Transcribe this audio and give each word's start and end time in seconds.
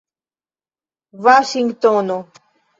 vaŝingtono 1.27 2.19